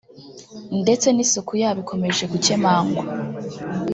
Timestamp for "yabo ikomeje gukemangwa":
1.61-3.03